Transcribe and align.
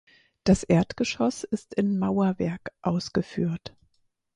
Das 0.45 0.63
Erdgeschoss 0.63 1.43
ist 1.43 1.75
in 1.75 1.99
Mauerwerk 1.99 2.71
ausgeführt. 2.81 3.75